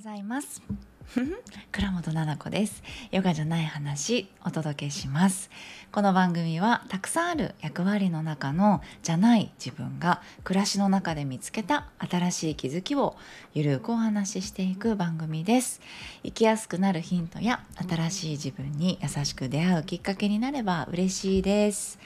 [0.00, 0.62] ございます。
[1.72, 2.82] 倉本々子です。
[3.10, 5.50] ヨガじゃない話お届けします。
[5.92, 13.14] この番組はたくさんある役割の中のじゃない自分が暮らしの中で見つけた新しい気づきを
[13.52, 15.82] ゆるくお話ししていく番組です。
[16.22, 21.98] 生きやすくなるヒントや新しい自分に優しく出会うきっかけになれば嬉しいです。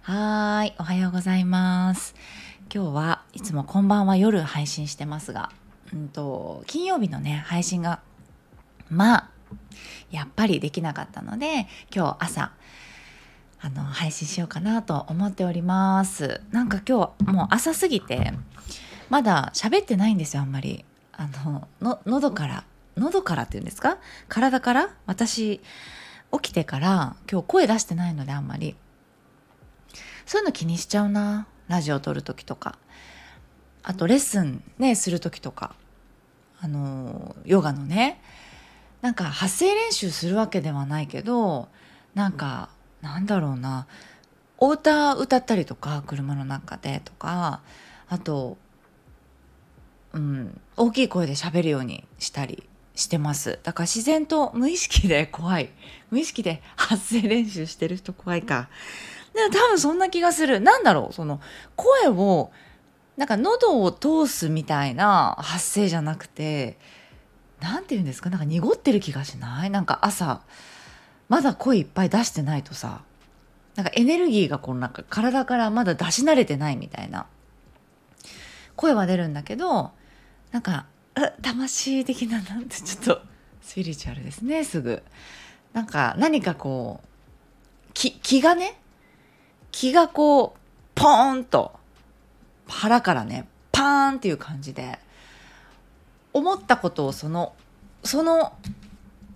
[0.00, 2.14] はいおはようございます。
[2.74, 5.52] 今日はいつもこんばんは夜配信してますが
[5.92, 8.00] うんと、金曜日のね、配信が、
[8.90, 9.30] まあ、
[10.10, 12.52] やっぱりできなかったので、今日朝、
[13.60, 16.42] あの、配信しようかなと思っております。
[16.50, 18.32] なんか今日、もう朝すぎて、
[19.08, 20.84] まだ喋ってないんですよ、あんまり。
[21.12, 22.64] あの、の、喉から、
[22.96, 23.98] 喉からっていうんですか？
[24.28, 24.90] 体から？
[25.06, 25.60] 私、
[26.32, 28.76] 起きてから今日声出してないのであんまり。
[30.26, 31.46] そういうの気にしちゃうな。
[31.68, 32.76] ラジオ撮る時とか。
[33.82, 35.74] あとレッスンねする時とか
[36.60, 38.20] あのヨガのね
[39.00, 41.68] なんか発声練習するわけではないけど
[42.14, 42.68] なんか
[43.00, 43.86] なんだろうな
[44.58, 47.60] お歌歌ったりとか車の中でとか
[48.08, 48.56] あと、
[50.12, 52.64] うん、大きい声で喋るようにしたり
[52.96, 53.60] してます。
[53.62, 55.70] だから自然と無意識で怖い。
[56.10, 58.68] 無意識で発声練習してる人怖いか。
[59.34, 60.60] でも多分そんな気がする。
[60.60, 61.40] なんだろうその
[61.76, 62.50] 声を
[63.18, 66.78] なんか喉を通すみたいな発声じゃなくて
[67.60, 68.30] 何て言うんですか？
[68.30, 69.70] なんか濁ってる気がしない？
[69.70, 70.40] なんか朝
[71.28, 73.02] まだ声いっぱい出してないとさ
[73.74, 77.26] なんかエネルギーがこうなんか体からまだ出し慣れてないみたいな。
[78.76, 79.90] 声は出るんだけど
[80.52, 80.86] なんか
[81.42, 83.20] 魂的ななんてちょっと
[83.60, 85.02] スピリチュアルですねすぐ。
[85.72, 87.08] なんか何かこう
[87.92, 88.80] 気気がね
[89.72, 90.58] 気がこう
[90.94, 91.72] ポーンと
[92.68, 94.98] 腹からねパーンっていう感じで
[96.32, 97.54] 思ったことをその
[98.04, 98.52] その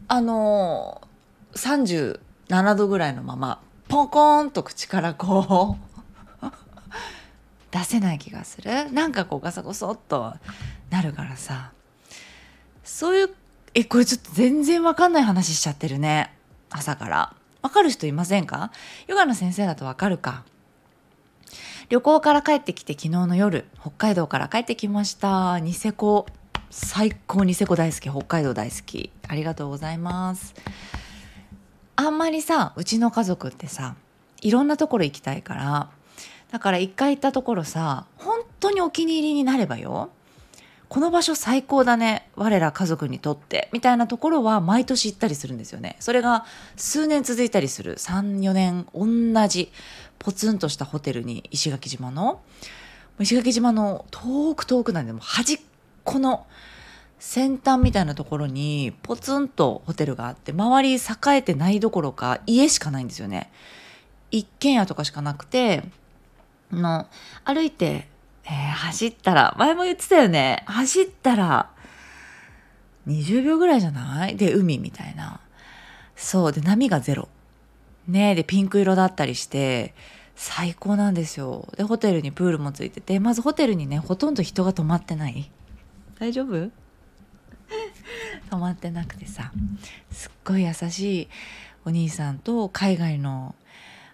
[0.08, 5.78] あのー、37度ぐらいのままポコーンと口からこ
[6.42, 6.46] う
[7.70, 8.92] 出せない気がする。
[8.92, 10.34] なんかこうガサゴソっと
[10.90, 11.72] なるからさ。
[12.84, 13.34] そういう
[13.74, 16.34] えこれちょっと全然わかんない話しちゃってるね。
[16.70, 17.34] 朝から。
[17.62, 18.70] わかる人いませんか？
[19.06, 20.44] ヨガの先生だとわかるか。
[21.92, 25.60] 旅行から帰ってきて昨日の夜、北海道から帰ってきました。
[25.60, 26.24] ニセコ、
[26.70, 29.12] 最高ニセコ大好き、北海道大好き。
[29.28, 30.54] ありがとうございます。
[31.96, 33.94] あんまりさ、うちの家族ってさ、
[34.40, 35.90] いろんなところ行きたいから、
[36.50, 40.08] だから一回行ったところさ、本当にお気に入りになればよ。
[40.92, 42.28] この場所最高だね。
[42.36, 43.70] 我ら家族にとって。
[43.72, 45.96] みたいなところは毎年行ったりするんですよね。
[46.00, 46.44] それが
[46.76, 47.96] 数年続いたりする。
[47.96, 49.72] 3、4年同じ
[50.22, 52.40] ポツンとしたホテルに石垣島の
[53.18, 55.58] 石垣島の遠く遠くなんでも端っ
[56.04, 56.46] この
[57.18, 60.98] 先端みたいなところにポツンとホテルがあって周り栄
[61.36, 63.50] えてないどころか家しかないんですよね。
[64.30, 65.82] 一軒家とかしかなくて
[66.70, 67.06] の
[67.44, 68.08] 歩いて、
[68.44, 70.62] えー、走ったら前も言ってたよね。
[70.66, 71.70] 走ったら
[73.08, 74.36] 20秒ぐらいじゃない？
[74.36, 75.40] で海みたいな。
[76.14, 77.28] そうで波がゼロ。
[78.08, 79.94] ねでピンク色だったりして
[80.34, 81.68] 最高なんですよ。
[81.76, 85.50] でホテルにプールもついててまずホテルにねほとんど人が泊まってない。
[86.18, 86.70] 大丈夫？
[88.50, 89.52] 泊まってなくてさ。
[90.10, 91.28] すっごい優しい
[91.84, 93.54] お兄さんと海外の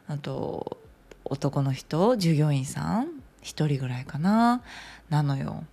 [0.07, 0.79] あと
[1.25, 3.09] 男の人従業員さん
[3.43, 4.63] 1人ぐらいかな。
[5.09, 5.65] なのよ。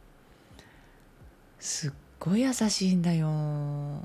[1.60, 4.00] すっごい優しいんだよ。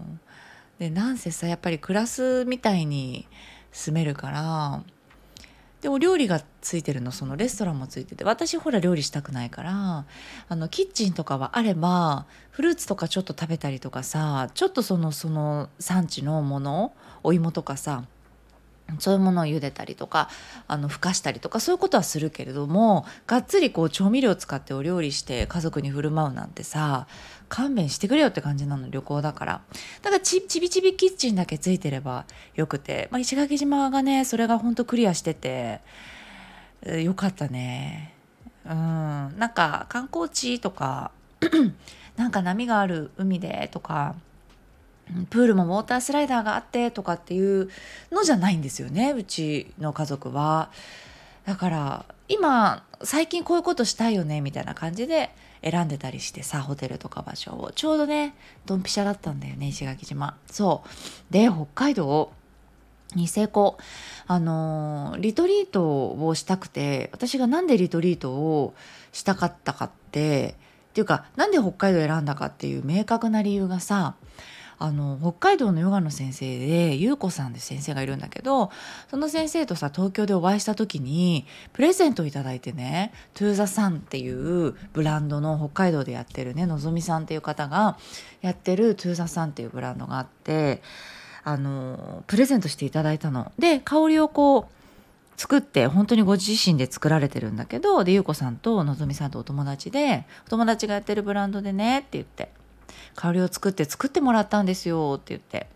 [0.78, 3.28] でなんせさやっぱりクラスみたいに
[3.72, 4.82] 住めるから。
[5.80, 8.24] でお料理がついてるのそのレストランもついてて。
[8.24, 10.04] 私ほら料理したくないから。
[10.48, 16.92] あのキッチンとかはあればフルーツとかちょっと食べたりとかさちょっとそのその産地のもの
[17.22, 18.04] お芋とかさ
[18.98, 20.28] そういうものを茹でたりとか
[20.66, 27.06] あのふかしたりとかそういうことはするけれどもがっつりこう調味料使ってお料理して家族に振る舞うなんてさ
[27.48, 29.60] 勘弁してくれよって感じなの旅行だから。
[30.02, 32.24] だからちびちびキッチンだけついてれば
[32.54, 35.80] よくて、まあ、石垣島がねそれがほんとクリアしてて
[37.02, 38.14] よかったね。
[38.64, 38.72] うん。
[38.72, 41.10] なんか観光地とか
[42.16, 44.14] なんか波がある海でとか
[45.30, 47.70] プールもウォータースライダーがあってとかっていう
[48.10, 50.70] のじゃないんですよねうちの家族は。
[51.46, 55.30] だから今最近こういうことしたいよねみたいな感じで
[55.62, 57.72] 選んでたりしてさホテルとか場所を。
[57.74, 58.34] ちょうどね
[58.66, 60.36] ドンピシャだったんだよね石垣島。
[60.50, 61.32] そう。
[61.32, 62.32] で北海道
[63.14, 63.78] ニセコ
[64.26, 68.74] あのリトリートをしたくて私が何でリトリートを
[69.12, 70.54] したかったかって
[70.90, 74.14] っていうかなんで北海道選んだかっていう明確な理由がさ
[74.82, 78.70] あの北海道のヨガの先生で優子さんって先生がいるんだけど
[79.10, 81.44] その先生とさ東京でお会いした時に
[81.74, 87.98] プレゼントを頂いてねトゥーザサンっていうブランドの北海道でやってるねのぞみさんっていう方が
[88.40, 90.80] やってるトゥーザサンっていうブランドがあって
[91.44, 93.52] あのプレゼントしていただいたの。
[93.58, 94.64] で香りをこう
[95.36, 102.50] 作って本当にご自身で作られてるんだけどで優子さんとのぞみさんとお友達でお友達がやってるブランドでねって言って
[103.14, 105.68] 香りを作って作ってもらったんですよって言って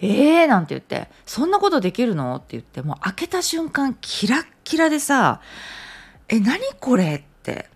[0.00, 2.34] えーなんて言って、そんなことできるの？
[2.36, 5.40] って言って、もう開けた瞬間キラッキラでさ、
[6.28, 7.14] え、何これ？
[7.14, 7.68] って。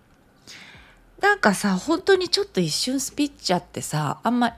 [1.21, 4.57] なんかさ、本当にちょっと一瞬スピッチャってさ、あんま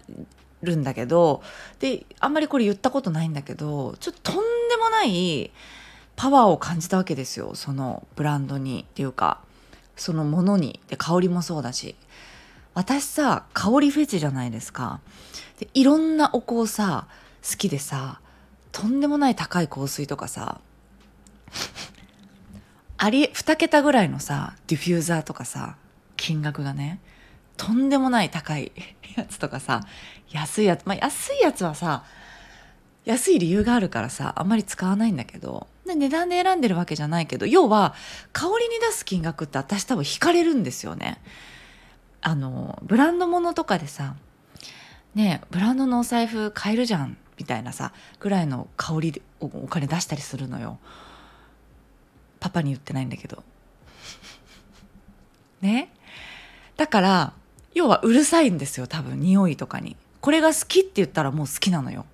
[0.64, 1.44] るんだけど、
[1.80, 5.52] で、あんまりこれ言ったことないんだけど、ちょっととんでもない
[6.16, 7.52] パワーを感じたわけですよ。
[7.54, 9.42] そのブランドにっていうか、
[9.96, 10.80] そのものに。
[10.88, 11.96] で、香りもそうだし。
[12.80, 15.02] 私さ香りフェチじゃないですか
[15.60, 17.08] でいろんなお香さ
[17.44, 18.22] 好きでさ
[18.72, 20.62] とんでもない高い香水とかさ
[22.96, 25.76] あり2桁ぐらいのさディフューザーとかさ
[26.16, 27.02] 金額がね
[27.58, 28.72] とんでもない高い
[29.18, 29.82] やつとかさ
[30.32, 32.06] 安いやつまあ安いやつはさ
[33.04, 37.94] 安い理由があるからさあんまり使わないんだけどで値段で選んでるわけじゃないけど要は
[38.32, 41.22] 香りに出す金額って私多分惹かれるんですよね。
[42.22, 44.16] あのブランド物とかでさ
[45.16, 50.78] ねブランドのお財布買えるじゃんみたいなさぐらいの香りでお金出したりするのよ。
[52.40, 53.44] パパに言ってないんだけど。
[55.62, 55.92] ね
[56.78, 57.34] だから
[57.74, 59.96] 要はうるさいんですよ多分匂いとかに。
[60.22, 62.06] これが好きって言ったらもう好きなのよ。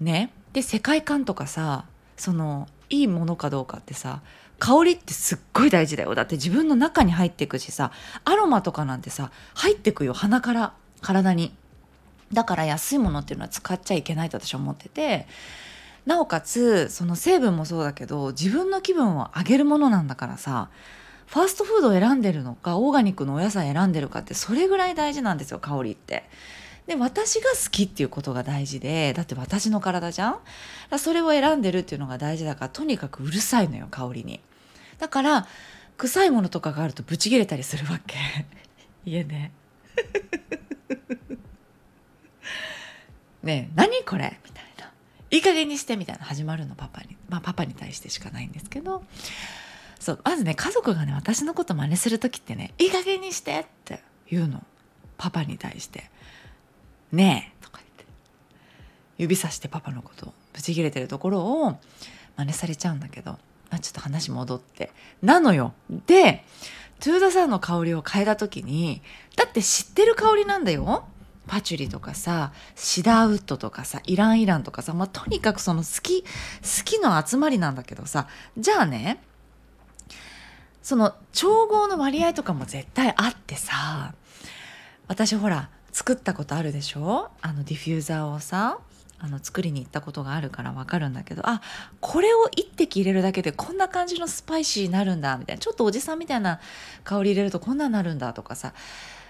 [0.00, 1.84] ねで世界観とかさ
[2.16, 4.20] そのいいものかどうかってさ
[4.60, 6.14] 香りってすっごい大事だよ。
[6.14, 7.90] だって自分の中に入っていくしさ
[8.24, 10.12] アロマとかなんてさ入ってくよ。
[10.12, 11.52] 鼻から体に。
[12.32, 15.26] だから安いものっていうのは使っちゃいけないと私は思ってて。
[16.06, 20.70] なおかつその成分もそうだけど自分の気分を上げるものなんだからさ
[21.26, 26.24] ファーストフードを選んでるのかオーガニックのお野菜選んでるかってそれぐらい大事なんですよ香りって。
[26.86, 30.98] で私が好きっていうことが大事でだって私の体じゃん？
[30.98, 34.40] それを選んでるっていうのが大事だからとにかくうるさいのよ香りに。
[35.00, 35.46] だから
[35.96, 38.16] 臭いものとかがあるとブチ切れたりするわけ。
[39.04, 39.50] 家ね
[43.42, 44.38] ねえ何これ？
[44.44, 44.92] みたいな。
[45.30, 47.16] いい加減にしてみたいな始まるのパパに。
[47.28, 49.02] まあパパに対してしかないんですけど。
[49.98, 54.62] そうまずね家族がね私のこと真似する時ってね「いい加減にして」って言うの。
[55.18, 56.10] パパに対して
[57.12, 58.04] 「ねえ」とか言って。
[59.18, 61.78] 指さしてパパのことをブチ切れてるところを
[62.36, 63.38] 真似されちゃうんだけど。
[63.70, 64.92] あちょっと話戻って。
[65.22, 65.72] なのよ。
[66.06, 66.44] で
[67.00, 69.00] トゥーダさんの香りを変えた時に
[69.36, 71.06] だって知ってる香りなんだよ。
[71.46, 76.28] パチュリとかさシダーウッドとかさイランイランとかさ、まあ、とにかくその好き好
[76.84, 79.20] きの集まりなんだけどさじゃあね
[80.80, 84.14] その調合の割合とかも絶対あってさ
[85.08, 87.30] 私ほら作ったことあるでしょ？
[87.40, 88.78] あのディフューザーをさ
[89.22, 91.60] あの作りに行ったことがあるから分かるんだけどあ
[92.00, 96.58] これを一滴入れるだけでこんな感じのスパイシーになるんだみたいなちょっとおじさんみたいな
[97.04, 98.72] 香り入れるとこんなになるんだとかさ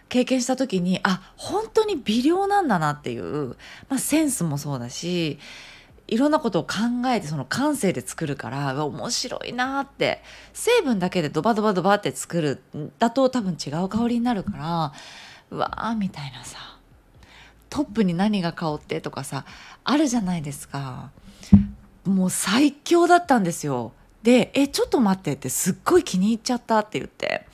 [0.08, 3.56] 経験した時にあ本当に微量なんだなっていう、
[3.88, 5.38] まあ、センスもそうだし
[6.06, 6.76] いろんなことを考
[7.06, 10.22] えてその感性で作るから面白いなって
[10.52, 12.62] 成分だけでドバドバドバって作る
[12.98, 14.92] だと多分違う香りになるから
[15.50, 16.79] うわーみたいなさ。
[17.70, 19.46] トップに何が香ってとかさ
[19.84, 21.10] あるじゃないですか
[22.04, 27.46] もう最強だったんですよで「えちょっと待って」ってすっごい気に入っちゃったって言って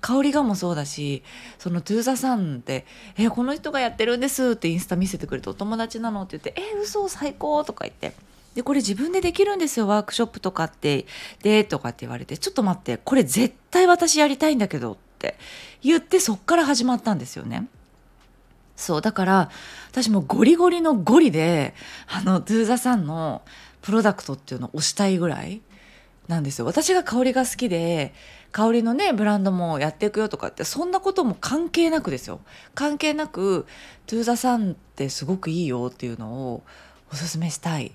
[0.00, 1.22] 香りがもそうだし
[1.58, 2.86] そのトゥーザさんって
[3.16, 8.12] 「えこの人がやってるんです」ってインスタ見せてくれて「お友達なの?」って言って「え嘘最高」とか言って
[8.54, 11.06] でこれ自分でできるんですよワークショップとかって
[11.42, 15.38] でとかって言われて「ちょっと待ってこれ絶対私やりたいんだけど」って
[15.82, 17.68] 言ってそっから始まったんですよね。
[18.80, 19.50] そうだから
[19.90, 21.74] 私もゴリゴリのゴリで
[22.08, 23.42] あのドゥーザさんの
[23.82, 25.60] プロダクトっていうのを推したいぐらい
[26.28, 26.64] なんですよ。
[26.64, 28.14] 私が香りが好きで
[28.52, 32.40] 香りのねブランドもやっていくよとかってそんなことも関係なくですよ。
[32.74, 33.66] 関係なく
[34.06, 36.62] トゥーザさんってすごくいいよっていうのを
[37.12, 37.92] おすすめしたい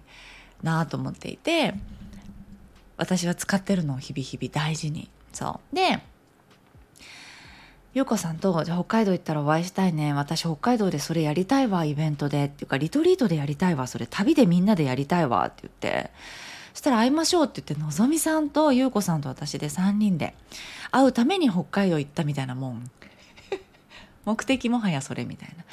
[0.61, 1.73] なと思っていて
[2.97, 5.09] 私は使ってるのを日々日々大事に。
[5.33, 5.75] そう。
[5.75, 5.99] で
[7.95, 10.11] ゆうこさんと、じゃ北海道行ったらお会いしたいね。
[10.11, 12.47] 私北海道でそれやりたいわ、イベントで。
[12.47, 13.87] っていうか、リトリートでやりたいわ。
[13.87, 15.45] それ旅でみんなでやりたいわ。
[15.45, 16.11] って言って。
[16.73, 20.35] そしたら会いましょうって言ってのぞみさんと優子さんと私で3人で
[20.91, 22.91] 会うために北海道行ったみたいなもん
[24.25, 25.63] 目的もはやそれみたいな。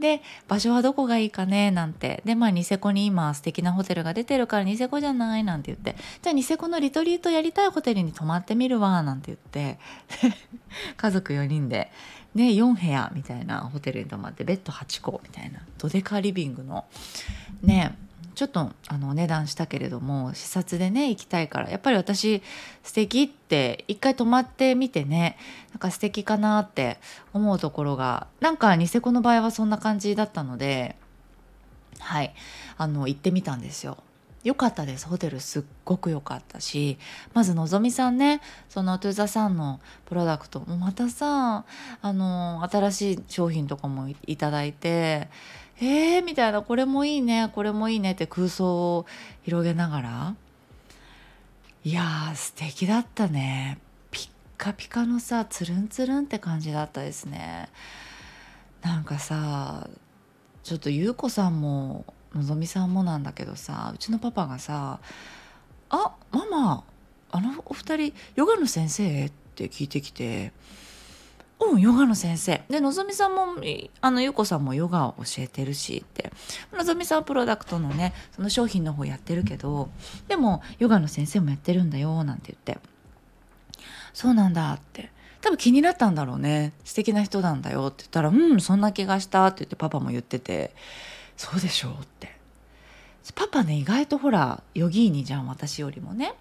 [0.00, 1.70] で場所はどこがいいかね？
[1.70, 2.22] なんて。
[2.24, 5.44] でまあニセコに今素敵なホテルが出てるからニセコじゃない？
[5.44, 9.78] なんて言ってじゃあニセコのリトリートやりたいホテルに泊まってみるわなんて言って。
[10.96, 11.90] 家族4人で。
[12.34, 15.60] ね4部屋みたいなホテルに泊まってベッド8個みたいな。
[15.78, 16.84] ドデカリビングの。
[17.62, 17.96] ね。
[18.34, 22.42] ちょっとあの値段したけれども視察でね行きたいからやっぱり私
[22.82, 25.38] 素敵って一回泊まってみてね
[25.70, 26.98] なんか素敵かなって
[27.32, 30.96] 思うところがなんかニセコの場合はそんな感じだったので
[32.00, 32.34] はい
[32.76, 33.98] あの行ってみたんですよ。
[34.44, 35.08] 良かったです。
[35.08, 36.98] ホテルすっごく良かったし
[37.32, 41.64] まずのぞみさんねそのトゥーザさんのプロダクトもまたさ
[42.02, 45.28] あの新しい商品とかもいただいて
[45.80, 49.06] えーみたいなこれもいいねこれもいいねって空想を
[49.42, 50.36] 広げながら
[51.84, 53.78] いやー素敵だったね。
[54.10, 57.68] ピッカピカのさつるんつるんって感じだったですね。
[58.82, 59.88] なんかさ
[60.62, 64.98] ちょっと優子さんものぞみさんもなんだけどさうちのパパがさ
[65.90, 66.84] 「あママ
[67.30, 70.52] あのお二人ヨガの先生?」って聞いてきて
[71.60, 72.62] うんヨガの先生。
[72.68, 73.46] でのぞみさんも
[74.00, 76.32] あのゆこさんもヨガを教えてるしって。
[76.72, 79.88] のぞみさんはプロダクトのねその商品の方やってるけど
[80.28, 82.78] でもヨガの先生もやってるんだよなんて言って
[84.12, 85.10] そうなんだって。
[85.40, 86.72] 多分気になったんだろうね。
[86.84, 90.74] 素敵な人なんだよって言ったら「うんそんな気がした」って言ってパパも言ってて
[91.36, 92.34] 「そうでしょ」うって。
[93.34, 96.34] パパね意外とほらヨギーニじゃん私よりもね。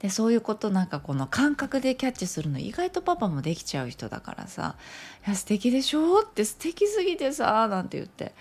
[0.00, 4.76] でそういうことなんかこの感覚でキャッチするの意外とパパもできちゃう人だからさ
[5.26, 8.34] 「いや素敵でしょ?」って素敵すぎてさなんて言って。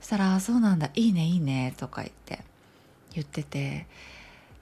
[0.00, 0.90] そしたら「そうなんだ。
[0.94, 2.44] いいねいいね」とか言って。
[3.12, 3.86] 言ってて。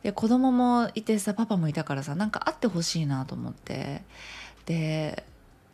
[0.03, 4.03] で子供もいてさパパもいたからさなんか会ってほしいなと思って。
[4.67, 5.25] で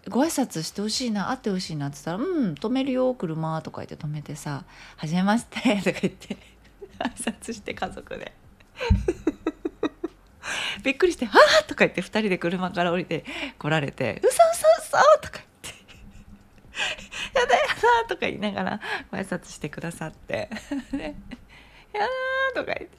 [0.09, 4.65] ご挨拶してほしいな会ってほしいなって言ったら「うん止めるよ車」とか言って止めてさ
[4.97, 6.37] 「はじめまして」とか言って
[6.99, 8.33] 挨拶して家族で
[10.83, 13.25] びっくりして「はあ!」とか言って2人で車から降りて
[13.59, 15.75] 来られて「うそうそうそ!」とか言って
[17.39, 17.67] 「やだや
[18.03, 20.49] だ!」とか言いながらご挨拶してくださって「、
[21.93, 22.09] やだ!」
[22.55, 22.99] とか言って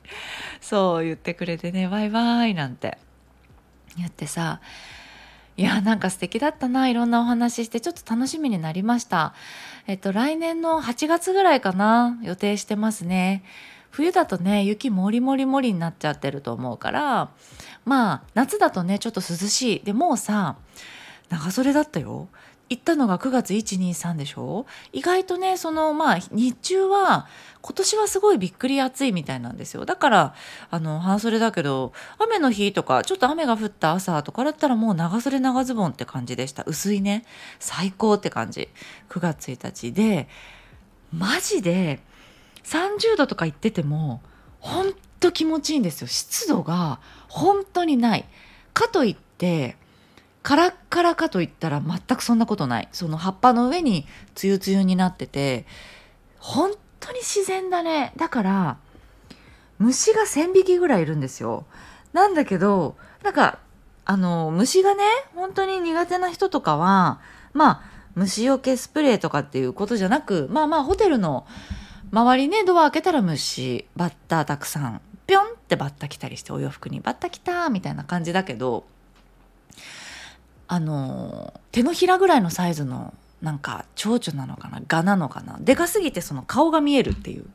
[0.62, 2.98] そう言ってくれてね「バイバイ」なんて
[3.98, 4.62] 言ってさ
[5.60, 6.88] いやなんか素敵だったな。
[6.88, 9.34] いろんなお話してちょっと楽しみになりました。
[9.88, 12.18] えっと来年の8月ぐらいかな。
[12.22, 13.44] 予定してますね。
[13.92, 17.32] 冬だとね雪もりもりもりになっちゃってると思うから。
[17.84, 19.84] まあ夏だとねちょっと涼しい。
[19.84, 20.56] でもうさ
[21.29, 22.27] 長袖だったよ。
[22.69, 24.67] 行ったのが9月123でしょ？
[24.93, 27.27] 意外とねそのまあ日中は
[27.63, 29.86] 今年はすごいびっくり暑いみたいなんですよ。
[29.86, 30.36] だから
[30.69, 36.63] あの半袖だけど雨の日とかちょっと雨が降った朝とかだったらもう長袖長ズボンって感じでした。
[36.67, 37.25] 薄いね。
[37.59, 38.69] 最高って感じ。
[39.09, 40.27] 9月1日で
[41.12, 42.01] マジで
[42.65, 44.21] 30度とか言ってても
[44.59, 46.07] ほんと気持ちいいんですよ。
[46.07, 48.25] 湿度が本当にない。
[48.75, 49.75] かといって
[50.41, 52.89] カラッカラかといったら全くそんなことない。
[52.91, 54.05] その葉っぱの上に
[54.36, 55.65] つゆつゆになってて
[56.39, 58.13] 本当に自然だね。
[58.15, 58.77] だから
[59.77, 61.65] 虫が1,000匹ぐらいいるんですよ。
[62.13, 63.60] なんだけどなんか
[64.05, 65.03] あの虫がね
[65.36, 67.19] 本当に苦手な人とかは
[67.53, 67.81] まあ
[68.15, 71.46] 虫除けスプレーとかっていうことじゃなくまあまあホテルの
[72.12, 75.01] 周りねドア開けたら虫バッタたくさん。
[75.27, 77.01] ぴょんってバッタ来たりしてお洋服に。
[77.01, 78.86] バッタ来たみたいな感じだけど
[80.71, 84.79] あの手のひらぐらいのサイズのなんか蝶々なのかな？
[84.88, 85.57] 蛾なのかな？
[85.59, 87.45] でかすぎてその顔が見えるっていう。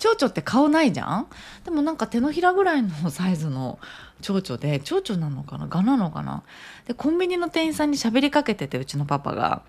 [0.00, 1.26] 蝶々って顔ないじゃん？
[1.64, 3.78] でもなんか手のひらぐらいのサイズの
[4.20, 5.68] 蝶々で蝶々なのかな？
[5.68, 6.42] 蛾なのかな？
[6.88, 9.62] でコンビニの店員さんに喋りかけててうちのパパが。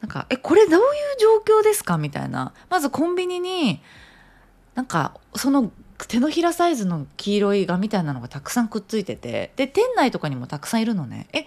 [0.00, 0.84] なんか「えこれどういう
[1.44, 2.52] 状況ですか?」みたいな。
[2.70, 3.82] まずコンビニに
[4.76, 5.72] なんかその
[6.06, 11.44] 手のひらサイズの黄色い蛾みたいなのがたくさんくっついててで店内とかにもたくさんいるのねえ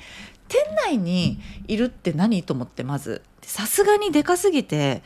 [0.47, 3.21] 店内にいるって何と思ってまず？
[3.41, 5.01] さすがにでかすぎて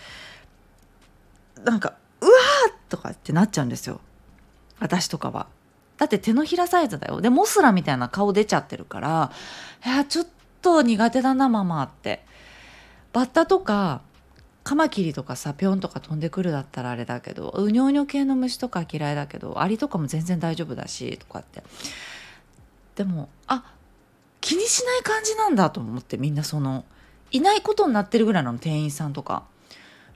[1.64, 4.02] なんか「うわー!」とかってなっちゃうんですよ
[4.80, 5.48] 私とかは。
[5.98, 9.32] だって手のひらサイズだよでモスラみたいな顔出ちゃってるから
[9.86, 10.28] いやちょっ
[10.62, 12.26] と苦手だなママって
[13.14, 14.02] バッタとか
[14.66, 21.64] カマキリとかさぴょんとか飛んでくるだったらあれだけどうにょうにょ系の虫とか嫌いだけどアリとかも全然大丈夫だしとかって。
[22.96, 23.64] でもあ
[24.42, 26.84] 気にしない感じなんだと思ってみんなその
[27.32, 29.44] いないことになってるぐらいの店員さんとか。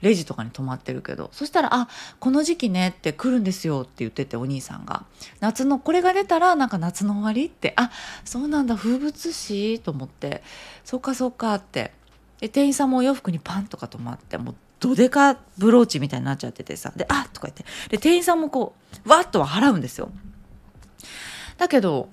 [0.02, 1.28] レジとかに止まってるけど。
[1.32, 1.88] そしたら「あ
[2.18, 5.04] この時期ね」って来るんですよって言っててお兄さんが。
[5.40, 7.90] 夏のこれが出たらなんか夏の終わりってあ
[8.24, 10.42] そうなんだ風物詩と思って。
[10.84, 11.92] そっかそっかって。
[12.40, 20.10] で店員さんもお洋服にパンとか止まってもうどでかブローチみたいになっちゃっててさで「あっ!」とか言ってで店員さんもこうわっとは払うんですよ
[21.58, 22.08] だけど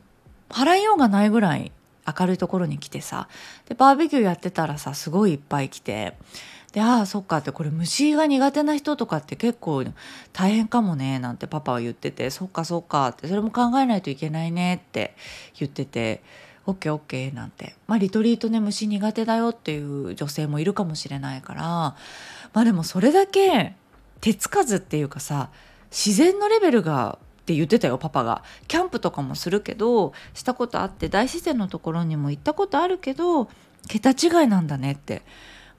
[0.50, 1.72] 払いようがないぐらい
[2.20, 3.28] 明るいところに来てさ
[3.68, 6.18] でバーベキューやってたらさすごいいっぱい来て
[6.74, 9.86] でああそっかってこれ虫が苦手な人とかって結構
[10.34, 15.16] 大変かもねなんてパパは言っててそっかそっかってそれも考えないといけないねって
[15.58, 16.22] 言ってて。
[16.68, 17.76] オッケーオッケーなんて。
[17.88, 21.64] まあリトリートね虫苦手だよっていう女性もいるかもしれないから。
[21.64, 21.96] ま
[22.54, 23.74] あでもそれだけ
[24.22, 25.50] 手つかずっていうかさ
[25.90, 28.44] 自然のレベルがって言ってたよパパが。
[28.68, 33.48] キャンプとかもするけどしたことあって大自然のところにも行ったことあるけど
[33.88, 35.24] 桁違いなんだねって。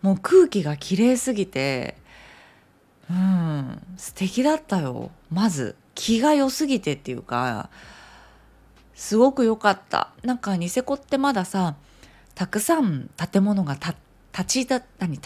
[0.01, 1.97] もう空気が綺麗すぎて。
[3.11, 5.11] うん素敵だったよ。
[5.31, 7.69] まず気が良すぎてっていうか。
[8.99, 10.11] すごく良かった。
[10.25, 11.77] なんかニセコってまださ
[12.35, 13.95] たくさん建物が立
[14.45, 14.83] ち立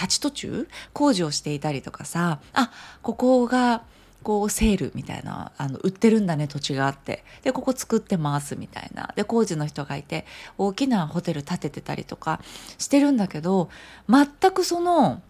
[0.08, 3.82] ち途中工事をしていたりとかさあここが
[4.22, 7.24] こうセールみたいなあの売ってるんだね土地があって。
[7.42, 9.10] でここ作ってますみたいな。
[9.16, 10.26] で工事の人がいて
[10.58, 12.40] 大きなホテル建ててたりとか
[12.76, 13.70] してるんだけど
[14.06, 15.22] 全くその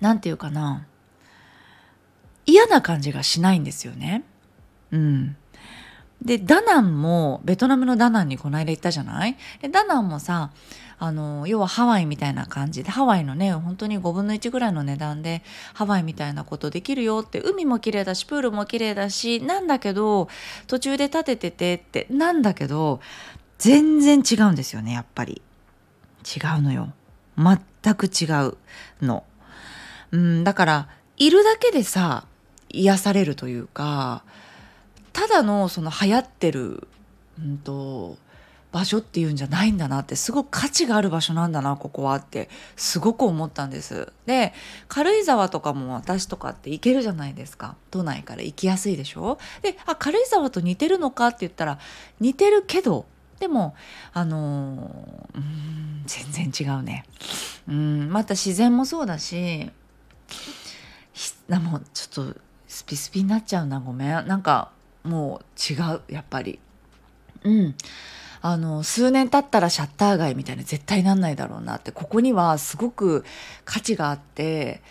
[0.00, 0.84] 何て言うかな
[2.44, 4.24] 嫌な感じがしないんですよね。
[4.90, 5.36] うん、
[6.24, 9.36] でダナンもベトナムのダナンにこの間行ったじゃない？
[9.60, 10.50] でダナンもさ
[10.98, 15.42] あの要はハワイみたいな感じでハワイのね本当に5分の1ぐらいの値段で
[15.74, 20.28] ハワイみたいなことできるよって海も綺麗だしプールも綺麗だしなんだけど
[20.66, 23.00] 途中で建てててってなんだけど
[23.58, 25.42] 全然違うんですよねやっぱり。
[26.24, 26.92] 違うのよ。
[27.36, 28.56] 全く違う
[29.02, 29.24] の。
[30.10, 30.88] うんだから
[31.18, 32.24] いるだけでさ
[32.70, 34.24] 癒されるというか
[35.14, 36.86] ただのその流行ってる、
[37.38, 38.18] うんと、
[38.72, 44.12] 場所っていうんじゃないんだなってすごく価値がある場所なんだなここはってすごく思ったんです。
[44.26, 44.52] で
[44.88, 47.76] 軽井沢とかも私とかって行けるじゃないですか。
[47.92, 49.38] 都内から行きやすいでしょ？
[49.62, 51.78] であ軽井沢と似てるのかって言ったら
[52.18, 53.06] 似てるけど
[53.38, 53.76] でも
[54.12, 57.04] あの、うん全然違うね。
[57.68, 59.70] うんまた自然もそうだし
[61.48, 64.26] もうちょっとスピスピになっちゃうなごめん。
[64.26, 64.72] なんか
[65.04, 66.58] もう違うやっぱり。
[67.44, 67.74] うん。
[68.46, 73.24] あの数年経ったらシャッター街みたいな絶対なんないだろうなってここにはすごく
[73.64, 74.82] 価値があって、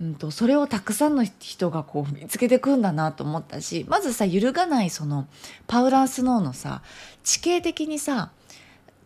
[0.00, 5.28] うんと、それをたくさんの人がこう見つけてくんだなと思ったしまずさ揺るがないその
[5.68, 6.82] パウダースノーのさ
[7.22, 8.32] 地形的にさ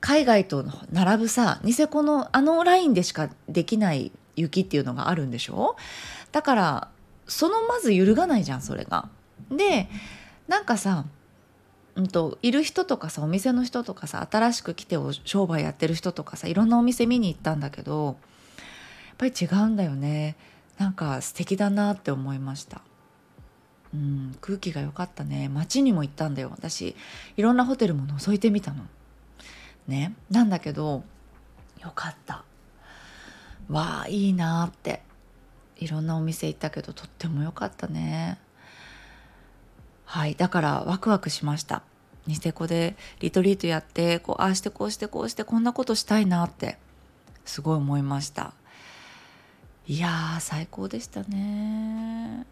[0.01, 5.77] 海外と並ぶさニセコのあのラインでしかできない雪っていうのがあるんでしょ？
[6.33, 6.89] だから
[7.27, 9.11] そのまず揺るがないじゃんそれが。
[9.51, 9.91] で
[10.53, 11.07] なんかさ
[11.95, 18.13] うんと、いる人とかさお店の人とかさ新しく来て商売やってる人とかさいろんなお店見に行ったんだけどや
[19.15, 20.37] っぱり違うんだよね。
[20.77, 22.83] なんか素敵だなって思いました。
[23.95, 25.49] うん空気が良かったね。
[25.49, 26.51] 街にも行ったんだよ。
[26.51, 26.95] 私
[27.39, 28.85] いろんなホテルも覗いてみたの。
[29.89, 30.15] ね。
[30.31, 31.03] なんだけど
[31.83, 32.45] よかった。
[33.71, 35.01] わあいいなって。
[35.79, 38.39] いろんなお店行ったけどとっても良かったね。
[40.13, 41.83] はいだからワクワクしました。
[42.27, 46.77] ニセコでリトリートやってこうああしてこうしてこうしてこんなことしたいなって
[47.47, 48.53] すごい思いました。
[49.87, 52.45] いやー最高でしたね。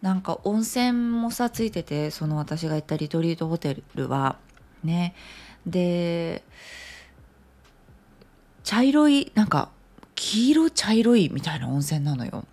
[0.00, 4.36] なんか温泉もさついててその私が行ったリトリートホテルは
[4.82, 5.14] ね。
[5.64, 6.42] で
[8.64, 9.70] 茶色いなんか
[10.16, 12.44] 黄色茶色いみたいな温泉なのよ。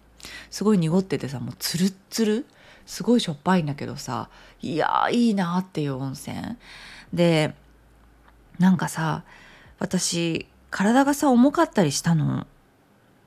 [0.52, 2.46] すごい濁っててさもうツルッツル。
[2.90, 4.30] すごいしょっぱいんだけどさ
[4.64, 6.36] いやいいなっていう温泉。
[7.14, 7.54] で
[8.58, 9.24] なんかさ
[9.78, 12.48] 私体がさ重かったりしたの。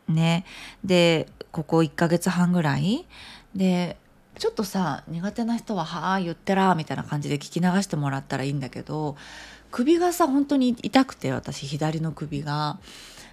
[0.08, 0.44] ね。
[0.82, 3.06] でここ1ヶ月半ぐらい。
[3.54, 3.96] で
[4.36, 9.16] ちょっとさ苦手な人は「はあ言ってら」みたいな感じで聞き流してもらったらいいんだけど
[9.70, 12.80] 首がさ本当に痛くて私左の首が。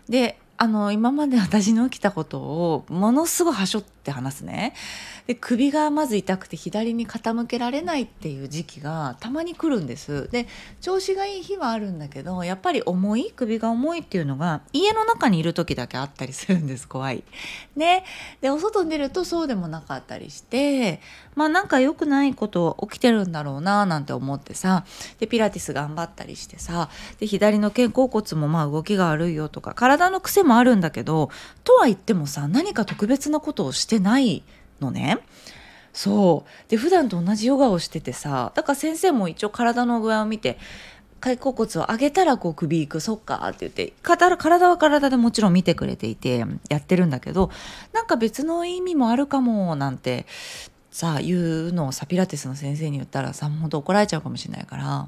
[0.07, 4.73] であの今まで私の起きたことをものすごいはしょってって話すね。
[5.27, 10.27] で首がまず痛くて左に傾けられないっていう時期がたまに来るんです。
[10.31, 10.47] で
[10.81, 17.23] 調子がいい日はあるんだけどやっぱり重い首が重いっていうのが家の中にいる時だけあったりするんです怖い。
[17.75, 18.03] ね。
[18.41, 20.99] でお外に出るとそうでもなかったりして
[21.35, 24.85] まあなんか良くないこと起きてるんだろうななんて思ってさ
[25.19, 31.29] でピラティス頑張ったりしてさで左の肩甲骨もまあ動きが悪いよとか体の癖もあるんだけど
[31.63, 34.43] とは言ってもさ何か特別なことをしてない
[34.79, 35.19] のね。
[35.93, 40.57] そうで普段と同じヨガをしててさだから先生も一応体の具合を見て
[41.19, 47.51] 肩甲骨を上げたらこう首いくそっかって言って体は体でもちろん見てくれていてやってるんだけど
[47.91, 50.25] なんか別の意味もあるかもなんて
[50.91, 55.07] さあ言うのをさピラティスの先生に言ったらさ本当怒られちゃうかもしれないから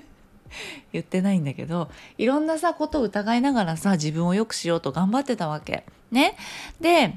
[0.92, 5.84] 言ってないんだけどいろんなさことを疑いながらさ自分を良くしようと頑張ってたわけ。
[6.10, 6.36] ね、
[6.80, 7.14] で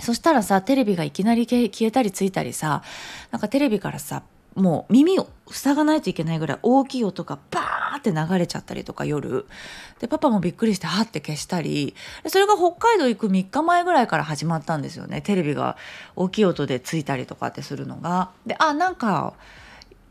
[0.00, 2.82] そしたらさテレビがいきなり消えたりついたりさ
[3.30, 4.22] なんかテレビからさ
[4.54, 9.46] もう耳を塞がないといけないぐらい大きい音がバーって流れちゃったりとか夜。
[10.00, 11.94] でパパもびっくりしてはって消したり。
[12.28, 15.22] それが北海道行く3日前ぐらいから始まったんですよね。
[15.22, 15.76] テレビが
[16.14, 18.30] 大きい音でついたりとかってするのが。
[18.46, 19.34] であなんか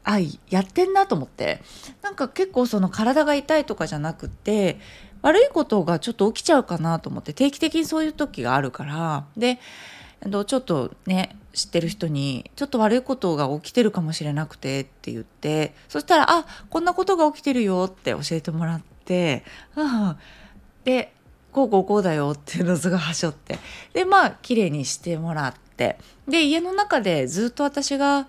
[0.04, 0.20] あ
[0.50, 1.62] やってんなと思って。
[2.02, 4.80] なんか結構その体が痛いとかじゃなくて
[5.24, 9.26] 悪いことがちょっと起きちゃうかなと思って定期的にそういう時があるから。
[9.36, 9.60] で
[10.46, 19.44] ちょっとね知ってる人に「ちょっと悪いことが起きてるかもしれなくて」って言ってそしたら「あこんなことが起きてるよ」って教えてもらって
[19.76, 20.18] 「ああ」
[20.86, 21.14] で
[21.52, 23.60] こうこうこうだよっていうのをすごいはしょって。
[23.94, 25.98] でまあ綺麗にしてもらって。
[26.28, 28.28] で家の中でずっと私が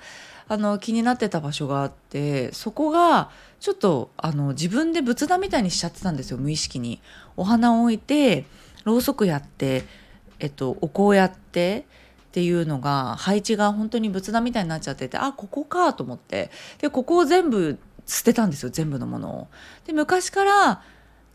[0.49, 3.31] あの気になってた場所があってそこが
[3.65, 7.01] ちょっとあの自分で仏壇みたいにしちゃってたんですよ無意識に。
[7.35, 8.45] お花を置いて
[8.85, 9.85] ろうそくやって、
[10.39, 11.87] えっと、お香やって
[12.29, 19.49] っていうのが配置が本当に仏壇みたいになっちゃっててあここかと思ってでここを全部捨てたんですよ全部のものを。
[19.87, 20.83] で昔から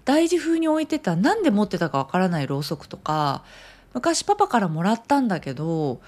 [0.05, 3.43] 大事風に置いてた何で持ってたかわからないろうそくとか
[3.95, 5.99] 昔パパからもらったんだけど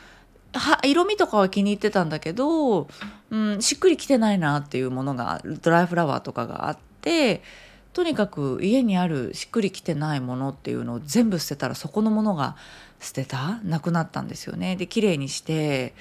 [0.54, 2.88] は色味とかは気に入ってたんだけど、
[3.30, 7.42] うん、しっくりきてないなっていうものがドライフラワーとかがあって
[7.94, 12.56] とにかく家にあるしっくりきてないものっていうのを全部捨てたらそこのものが
[13.00, 13.60] 捨てた？
[13.64, 14.76] なくなったんですよね。
[14.76, 15.94] で綺麗にして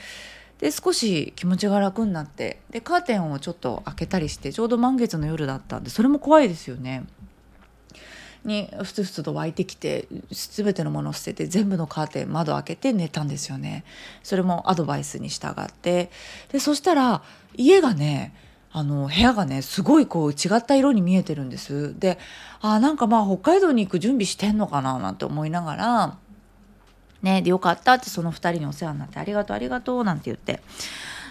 [0.58, 7.04] で少し気持ちが楽になってでカーテンをちょっと開けたりしてちょうど満月の夜だったんでそれも怖いですよね。
[8.44, 13.84] にふつふつと湧いてきて全てのものを捨てて全部のカーテン窓開けて寝たんですよね。
[14.22, 16.10] それもアドバイスに従って。
[16.50, 17.22] でそしたら
[17.56, 18.34] 家がね
[18.72, 21.98] あの部屋がねすごいこう違った色に見えてるんです。
[21.98, 22.18] で
[22.60, 26.16] あなんかまあ北海道に行く準備してんのかななんて思いながら
[27.22, 30.60] ねでよかったってその2人にお世話になってありがとうありがとうなんて言って。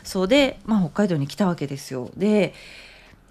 [0.04, 2.12] そうで、まあ、北海道に来たわけですよ。
[2.17, 2.54] で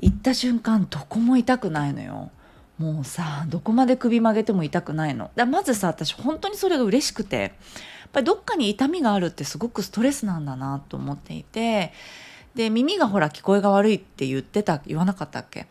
[0.01, 2.31] 行った瞬間どこも痛くないのよ。
[2.79, 7.51] もうさどこまで首曲げても痛くないのだまずさ私本当にそれが嬉しくてやっ
[8.13, 11.93] ぱりどっかに痛みがあるってすごくストレスなんだなと思っていて
[12.55, 15.67] で耳がほら聞こえが悪いって言ってた言わなかったっけ？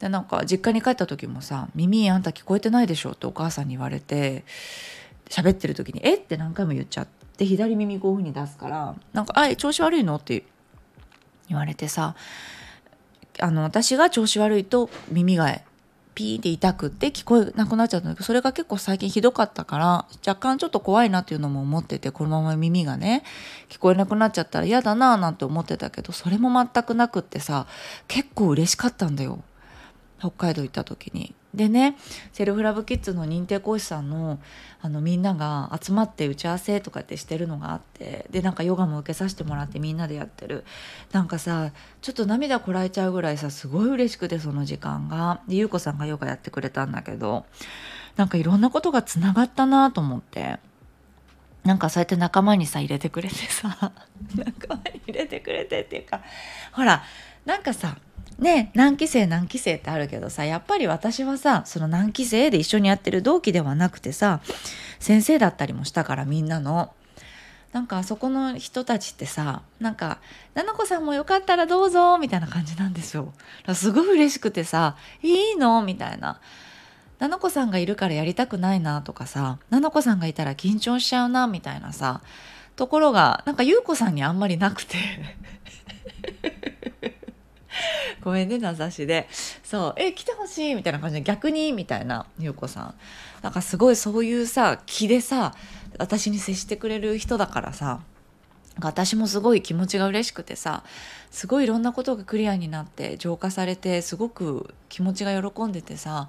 [0.00, 4.44] でなんか実家に帰った時もさ「耳あんた聞こえてないでしょ」ってお母さんに言われて
[5.28, 6.14] 喋ってる時に「え？
[6.14, 10.44] っ?」て何回も言っちゃって左耳こういう風に出すから「なんかあ調子悪いの?」って
[11.48, 12.14] 言われてさ
[13.40, 15.60] あの私が調子悪いと耳が
[16.14, 23.24] ピーって痛くって聞こえなくなっちゃったんだけどそれが結構最近ひどかったから若干ちょっと怖いなっていうのも思っててこのまま耳がね
[23.68, 27.66] 聞こえなくなっちゃったら嫌だななんて思ってたけどそれも全くなくってさ
[28.08, 29.42] 結構嬉しかったんだよ
[30.18, 31.34] 北海道行った時に。
[31.54, 31.96] でね
[32.32, 34.38] セルフラブキッズの認定講師さんの
[34.80, 40.64] あのみんなが集まって打ち合わせとかってしてるのがあってでなんかヨガも受けさせてもらってみんなでやってる。
[41.12, 45.40] なんかさちょっと涙こらえちゃうぐらいさすごい嬉しくてその時間が。
[45.46, 47.44] で優子さんがヨガやってくれたんだけど
[48.16, 50.58] なんかいろんなことがつながったなと思って。
[51.64, 53.92] なんかそうやって仲間にさ入れてくれてさ
[54.34, 56.20] 仲間に入れてくれてっていうか
[56.72, 57.04] ほら
[57.44, 57.98] なんかさ
[58.42, 64.40] ね何期生何期生ってあるけどさやっぱり私はさその何期生で一緒にやってる同期ではなくてさ
[64.98, 66.92] 先生だったりもしたからみんなの。
[67.72, 70.18] なんかあそこの人たちってさなんか
[70.54, 73.32] 「菜々子さんもよかったらどうぞ」みたいな感じなんですよ。
[73.74, 76.38] すごい嬉しくてさ「いいの?」みたいな。
[77.18, 82.20] 菜々子さんがいるからやりたくないなとかさ菜々子さんがいたら緊張しちゃうなみたいなさ
[82.74, 84.96] ところがなんか優子さんにあんまりなくて
[88.22, 89.28] ごめんね名指しで。
[89.62, 92.94] そうえ来てほしいみたいな感じで逆にみたいな優子さん。
[93.42, 95.54] なんかすごいそういうさ気でさ
[95.98, 98.00] 私に接してくれる人だからさ
[98.80, 100.82] 私もすごい気持ちが嬉しくてさ
[101.30, 106.28] すごいいろんなことがクリアになって浄化されてすごく気持ちが喜んでてさ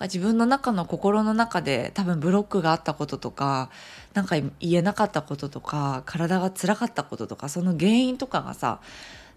[0.00, 3.70] 自分の中の心の中で多分ブロックがあったこととか
[4.14, 8.80] 何か言えなかったこととか体が辛かったこととかその原因とかがさ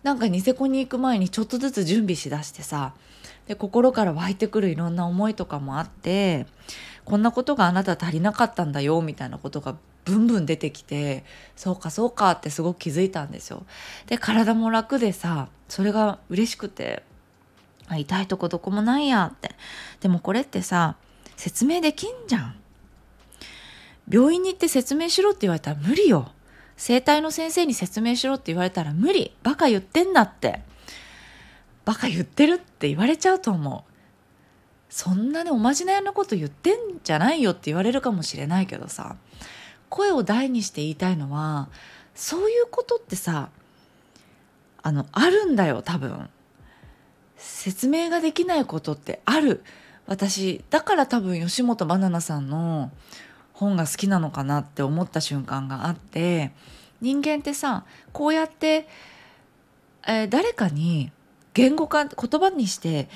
[0.04, 2.94] なんかニセコに行く前にちょっとずつ準備しだしてさ
[3.48, 6.48] で心から湧いてくるいろんな思いとかもあって
[7.06, 11.24] こんなことがあなた足りなかったんだよみたいなことがブンブン出てきて
[11.56, 13.66] そうかそうかってすごく気づいたんですよ。
[14.08, 17.04] で体も楽でさそれが嬉しくて
[17.96, 19.52] 痛いとこどこもないやって
[20.00, 20.96] でもこれってさ
[21.36, 22.56] 説明できんじゃん。
[24.10, 26.32] 病院に行って説明しろって言われたら無理よ。
[26.82, 29.36] 整体の先生に説明しろって言われたら無理。
[29.44, 30.64] バカ言ってんだって。
[31.86, 33.94] バカ言ってるって言われちゃうと思う。
[34.90, 39.16] そんなねおまじないのこと言ってんじゃないよって言われるかもしれないけどさ。
[39.90, 41.70] 声を大にして言いたいのは
[42.16, 43.50] そういうことってさ
[44.82, 46.32] あのあるんだよ多分。
[47.38, 49.64] 説明ができないことってある。
[50.08, 52.90] 私だから多分吉本ばななさんの
[53.62, 56.52] 本が好きなのかなって思った瞬間があって
[57.00, 58.88] 人間ってさこうやって、
[60.08, 61.12] えー、誰かに
[61.54, 63.08] 言語化言葉にして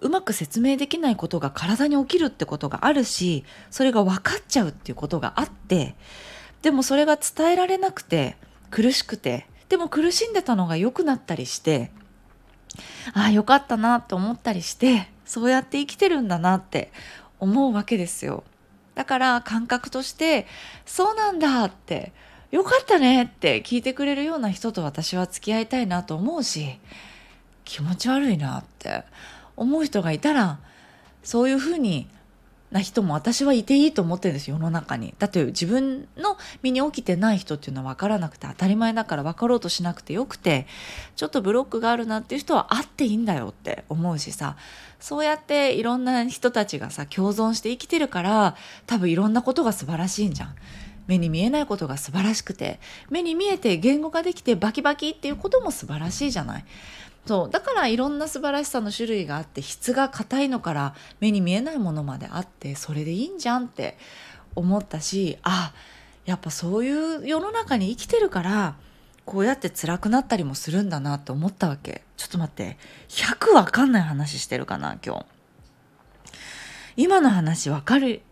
[0.00, 5.94] うまく説明できないことが体に起きるってことがあるしそれが分かっちゃうっていうことがあって
[6.62, 8.36] でもそれが伝えられなくて
[8.70, 11.92] 苦しくてでも苦しんでたのが良くなったりして
[13.14, 16.90] ああよかったなと思ったりしてそうやって生きてるんだなって
[17.38, 18.44] 思うわけですよ。
[18.94, 20.46] だから感覚として
[20.84, 22.12] そうなんだって
[22.50, 26.78] よかったねって聞いてくれるような人と私は付き合いたいなと思うし
[27.64, 29.04] 気持ち悪いなって
[29.56, 30.58] 思う人がいたら
[31.22, 32.08] そういうふうに
[32.72, 35.14] な人も私はいていいと思ってるんです世の中に。
[35.18, 40.66] だって自分の身に起きてない人っていうのは分からなくて当たり前だから分かろうとしなくてよくて
[41.14, 44.56] ちょっとブロックがあるなっていう人はあっていいんだよって思うしさ
[44.98, 48.56] そうやっていろんな人たちがさ共存して生きてるから
[48.86, 50.54] 多分いろんなことが素晴らしいんじゃん。
[51.08, 52.78] 目に見えないことが素晴らしくて
[53.10, 56.64] 目に見えて言語ができてバキバキっていうことも素晴らしいじゃない。
[57.26, 57.50] そう。
[57.50, 63.96] だからいろんな素晴らしさの種類があって質が硬いのから目に見えないものまであってそれでいいんじゃんって
[64.54, 65.72] 思ったしあ
[66.24, 68.76] やっぱそういう世の中に生きてるから
[69.24, 72.02] こうやって辛くなったりもするんだなって思ったわけ。
[72.16, 72.76] ちょっと待って。
[73.08, 75.26] 100わかんない話してるかな今日。
[76.96, 78.22] 今の話わかり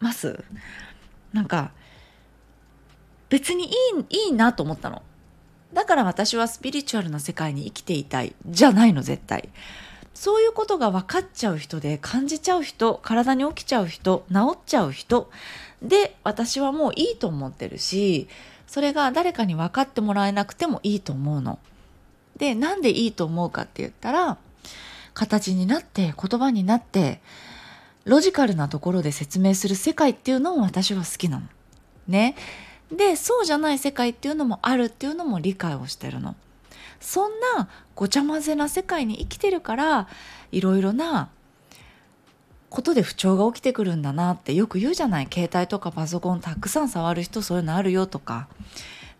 [0.00, 0.44] ます？
[1.32, 1.72] なんか
[3.30, 3.70] 別にい
[4.10, 5.02] いいいなと思ったの。
[5.74, 9.48] だから私はスピリチュアルな世界に生きていたいじゃないの絶対
[10.14, 15.30] そういうことが分かっちゃう人で感じちゃう人体に起きちゃう人治っちゃう人
[15.82, 18.28] で私はもういいと思ってるし
[18.66, 21.58] それが誰かに分かってもらえなくてもいいと思うの。
[22.36, 24.38] でなんでいいと思うかって言ったら
[25.12, 27.20] 形になって言葉になって
[28.04, 31.46] ロジカルなところで説明する世界っていうのも私は好きなの。
[32.08, 32.34] ね。
[32.96, 36.36] でそうじゃない世界っていうのもあるっていうのも理解をしてるの。
[37.00, 40.08] そんなごちゃ混ぜな世界に生きてるから
[40.52, 41.28] いろいろな
[42.70, 45.28] ことで不調が起きてくるんだなってよく言うじゃない。
[45.32, 48.48] 携帯とかパソコンたくさん触る人そういうのあるよとか。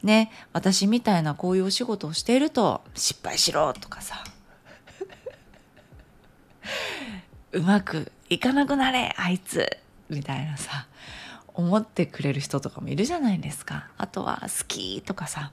[0.03, 4.25] ね私みたいなこういうお仕事をしていると失敗しろとかさ。
[7.53, 9.79] うまくいかなくなれあいつ。
[10.11, 10.87] みたいなさ。
[11.55, 13.88] 思ってくれる人とかもいるじゃないですか。
[13.97, 15.53] あとは好きとかさ。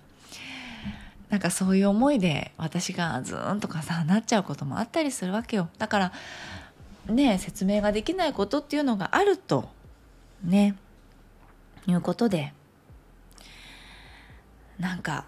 [1.29, 5.69] なんかそういう思いで私がズーンとかさなっちゃうこともあったりするわけよ。
[5.77, 6.11] だから
[7.07, 9.69] ね説明ができないことっていうのがあると
[10.43, 10.75] ね
[11.87, 12.53] いうことで。
[14.79, 15.25] なんか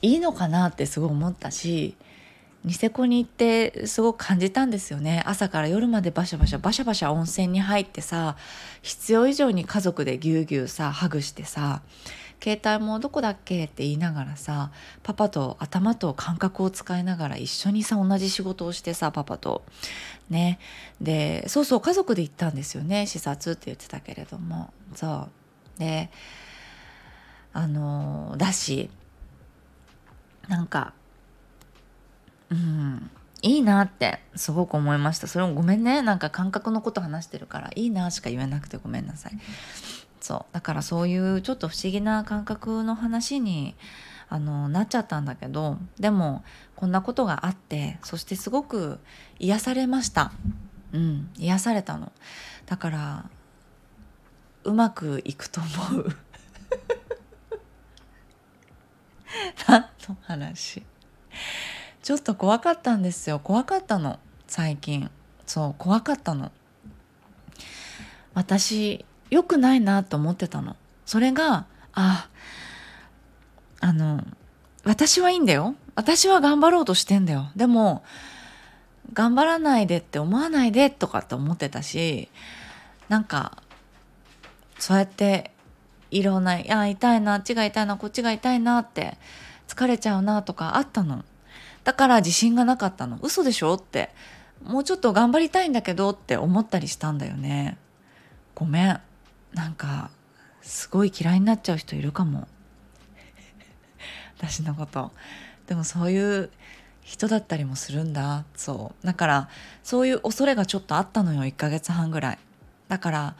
[0.00, 1.96] いいのかなってすごい思ったし
[2.64, 5.22] ニセコに行ってすごく感じたんですよね。
[5.26, 8.36] 朝から夜までバシャバシャバシャバシャ温泉に入ってさ
[8.82, 11.82] 必要以上に家族でぎゅうぎゅうさハグしてさ
[12.42, 14.70] 携帯もどこだっけって言いながらさ
[15.02, 19.64] パパと頭と感覚を使いながら一緒にさ同じ仕事をしてさパパと。
[20.30, 20.58] ね。
[21.00, 23.06] でそうそう家族で行ったんですよね。
[23.06, 24.72] 視察って言ってたけれども。
[24.94, 25.28] そ
[25.76, 25.80] う。
[25.80, 26.10] で
[27.52, 28.90] あのだし
[30.48, 30.92] なんか
[32.50, 33.10] うん。
[33.40, 35.26] いいなってすごく思いました。
[35.26, 36.02] それもごめんね。
[36.02, 39.32] なんか感覚のこと話してるからいいなしか言えなくてごめんなさい。
[40.20, 40.54] そう。
[40.54, 43.76] だからそういうちょっと不思議な感覚の話に
[44.28, 46.44] あのなっちゃったんだけどでも
[46.76, 48.98] こんなことがあってそしてすごく
[49.38, 50.32] 癒されました。
[50.92, 51.30] うん。
[51.36, 52.10] 癒されたの。
[52.66, 53.30] だから
[54.64, 56.08] うまくいくと思う。
[59.68, 60.82] 何の話？
[62.08, 63.38] ちょっと怖かったんですよ。
[63.38, 64.18] 怖かったの。
[64.46, 65.10] 最近。
[65.44, 66.50] そう怖かったの。
[68.32, 70.74] 私良くないなと思ってたの。
[71.04, 72.30] それがあ
[73.80, 74.26] あの
[74.84, 75.74] 私はいいんだよ。
[75.96, 77.50] 私は頑張ろうとしてんだよ。
[77.56, 78.02] でも
[79.12, 82.30] 頑張らないでって思わないでとかって思ってたし
[83.10, 83.62] なんか
[84.78, 85.50] そうやって
[86.10, 89.18] いろんな「あ痛いなあっちが痛いなこっちが痛いな」って
[89.66, 91.22] 疲れちゃうなとかあったの。
[91.84, 93.18] だから自信がなかったの。
[93.22, 94.10] 嘘でしょって。
[94.62, 97.78] もうちょっと頑張りたいんだけどって思ったりしたんだよね。
[98.54, 99.00] ごめん。
[99.54, 100.10] なんか
[100.62, 102.48] すごい嫌いになっちゃう人いるかも。
[104.36, 105.12] 私のこと。
[105.66, 106.50] でもそういう
[107.02, 108.44] 人だったりもするんだ。
[108.54, 109.06] そう。
[109.06, 109.48] だから
[109.82, 111.42] そういう恐れがちょっとあったのよ。
[111.42, 112.38] 1ヶ月半ぐらい。
[112.88, 113.36] だから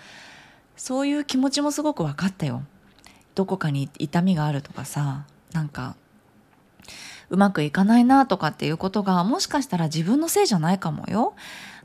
[0.77, 2.63] そういう気持ちもすごく分かったよ。
[3.35, 5.27] どこかに痛みがあるとかさ。
[5.53, 5.97] なんか
[7.31, 11.35] うまくいかないなとかっていうことがもしかしたら自分のせいじゃないかもよ。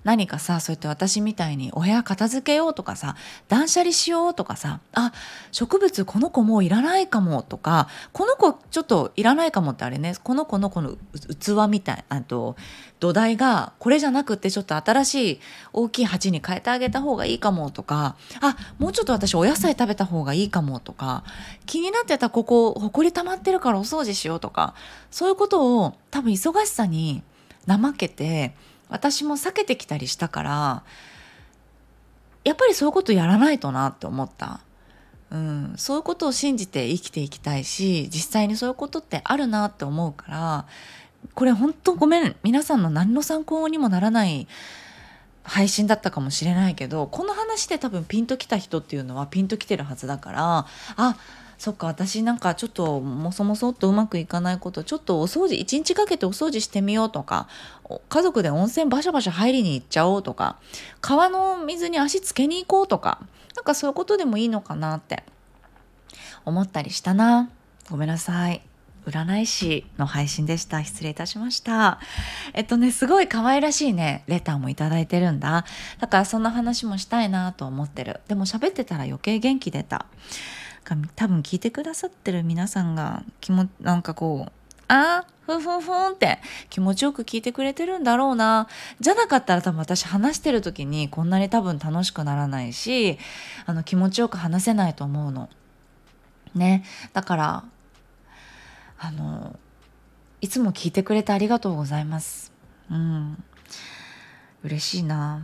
[0.04, 3.16] 何かさそうやって私みたいにお部屋片付けようとかさ
[3.48, 5.14] 断捨離しようとかさあ
[5.52, 10.98] 植物この子もういらないかもとかこの子ちょっといらないかもってあれねこの子のこの
[11.40, 12.56] 器みたいあと
[13.00, 15.40] 土台がこれじゃなくてちょっと新しい
[15.74, 21.24] 大きい鉢に変えてあげた方がいいかもとかあもうちょっと私お野菜食べた方がいいかもとか
[21.66, 24.74] 気になってたここほこり溜まってるからお掃除しようとか
[25.12, 27.24] そういうことを多分忙しさに
[27.68, 28.54] 怠けて
[28.94, 30.84] 私も避けてきたりしたから
[32.44, 34.60] やっぱりそういうことやらないとなって思った。
[35.32, 40.68] うん、そういうことを信じて生きていきたいし実際にそういうことってあるなって思うから
[41.34, 44.48] これ本当ごめん皆さんの何の参考にもならない
[45.42, 51.18] 配信だったかもしれないけどこの話で多分ピンときた人っていうのはピンときてるはずだからあ
[51.58, 57.48] そっか私なんかちょっともそもそっとうまくいかないことちょっとお掃除一日かけてお掃除してみようとか
[58.10, 60.58] 家族で温泉バシャバシャ入りに行っちゃおうとか
[61.02, 63.20] 川の水に足つけに行こうとか
[63.56, 65.24] なんかそういうことでもいいのかなって
[66.46, 67.50] 思ったりしたな。
[67.90, 68.62] ごめんなさい。
[69.06, 70.84] 占い師の配信でした。
[70.84, 72.00] 失礼いたしました。
[72.54, 75.66] えっとねすごい可愛らしいねレターもいただいてるんだ。
[76.00, 78.22] だからそんな話もしたいなと思ってる。
[78.28, 80.06] でも喋ってたら余計元気出た。
[80.84, 84.52] 多分聞いてくださってる皆さんが気もなんかこう
[84.88, 88.68] あふんふんふんって気持ちよく聞いてくれてるんだろうな。
[89.00, 93.18] じゃなかったら多分私話してる時にこんなに多分楽しくならないし、
[93.66, 95.50] あの気持ちよく話せないと思うの。
[96.56, 96.84] ね。
[97.14, 97.64] だから、
[99.00, 99.58] あの、
[100.42, 102.54] いつも聞いてくれてありがとうございます。
[102.90, 103.44] うん。
[104.64, 105.44] 嬉しいな。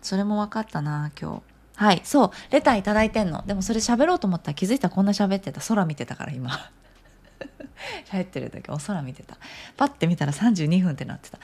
[0.00, 1.53] それも分かったな、今日。
[1.76, 3.44] はい、そう、レターいただいてんの。
[3.46, 5.60] でもそれ喋ろうと思ったら気づいたらこんな喋ってた。
[5.60, 6.50] 空見てたから今。
[8.10, 9.36] 喋ってる時お空見てた。
[9.76, 11.38] パッて見たら32分ってなってた。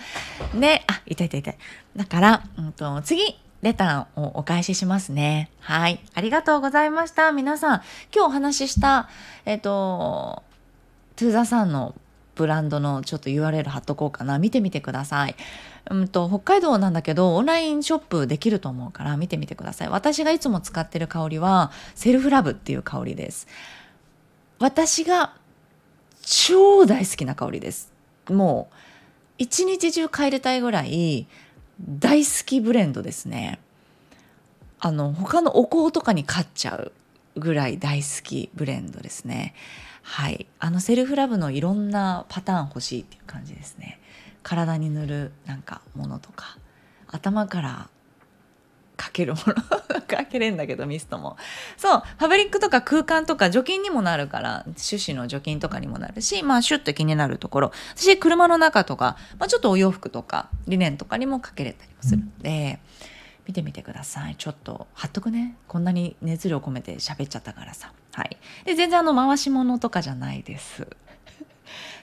[0.56, 1.54] ね、あ、い痛い痛いた。
[1.96, 5.50] だから、うんと、次、レターをお返ししますね。
[5.60, 6.00] はい。
[6.14, 7.32] ありがとうございました。
[7.32, 7.82] 皆さん、
[8.14, 9.08] 今日お話しした、
[9.44, 10.42] えっ、ー、と、
[11.16, 11.94] トゥーザさんの
[12.36, 14.38] ブランドのちょっと URL 貼っとこうかな。
[14.38, 15.34] 見てみてください。
[15.88, 19.88] うんと、北海道なんだけど、オンラインショップできると思うから見てみてください。
[19.88, 23.46] 私がいつも使ってる香りは、セルフラブっていう香りです。
[24.58, 25.34] 私が
[26.22, 27.92] 超大好きな香りです。
[28.28, 28.74] もう、
[29.38, 31.26] 一日中帰りたいぐらい
[31.80, 33.58] 大好きブレンドですね。
[34.78, 36.92] あの、他のお香とかに買っちゃう
[37.36, 39.54] ぐらい大好きブレンドですね。
[40.02, 40.46] はい。
[40.58, 43.99] あのセルフラブのいろんなパターン欲しいっていう感じですね。
[44.42, 46.58] 体に塗るなんかものとか
[47.08, 47.88] 頭から
[48.96, 49.54] かけるもの
[50.02, 51.38] かけれんだけどミストも。
[51.78, 57.72] そうファブリックとか空間とか除菌にもなるから種子の除菌とかにもなるしまあシュッと気になるところ。
[57.96, 62.22] 私車の中とか、まあ、ちょっとお洋服とかリネンとかにもかけれたりもする。
[62.22, 62.78] ので、
[63.46, 64.36] 見てみてください。
[64.36, 65.56] ちょっと貼っとくね。
[65.66, 67.92] こんなに熱量込めて喋っちゃったからさ。
[68.12, 68.36] はい。
[68.66, 70.86] で全然あの回し物とかじゃないです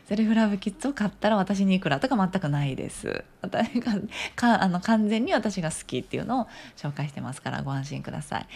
[0.08, 3.26] セルフラブキッズを買ったら私にいくらとか全くないです。
[3.41, 3.93] 私が
[4.38, 8.48] かあの完全に私が好きっていうのを紹介してますからご安心ください。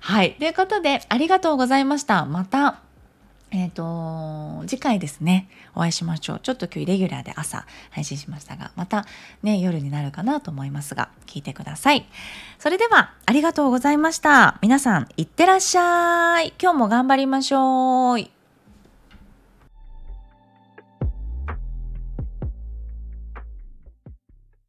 [0.00, 0.34] はい。
[0.34, 2.26] ということでありがとうございました。
[2.26, 2.82] また
[3.52, 6.40] えっ、ー、と、次回ですね、お会いしましょう。
[6.40, 9.06] ちょっと今日イレギュラーで朝配信しましたが、また
[9.42, 12.06] ね、夜になるかなと思いますが、聞いてください。
[12.58, 14.58] それでは、ありがとうございました。
[14.62, 16.54] 皆さん、いってらっしゃい。
[16.62, 18.39] 今日も頑張りましょう。